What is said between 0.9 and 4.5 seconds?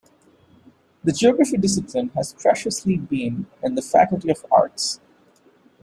The geography discipline has preciously been in the Faculty of